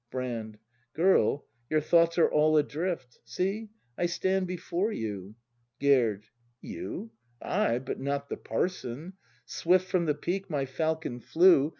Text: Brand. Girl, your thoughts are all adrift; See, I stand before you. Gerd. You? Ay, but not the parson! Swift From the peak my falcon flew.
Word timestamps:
Brand. 0.09 0.57
Girl, 0.95 1.45
your 1.69 1.79
thoughts 1.79 2.17
are 2.17 2.27
all 2.27 2.57
adrift; 2.57 3.19
See, 3.23 3.69
I 3.99 4.07
stand 4.07 4.47
before 4.47 4.91
you. 4.91 5.35
Gerd. 5.79 6.25
You? 6.59 7.11
Ay, 7.39 7.77
but 7.77 7.99
not 7.99 8.27
the 8.27 8.37
parson! 8.37 9.13
Swift 9.45 9.87
From 9.87 10.05
the 10.07 10.15
peak 10.15 10.49
my 10.49 10.65
falcon 10.65 11.19
flew. 11.19 11.69